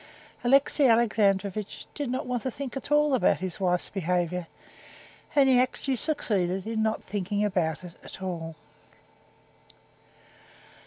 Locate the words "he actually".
5.47-5.95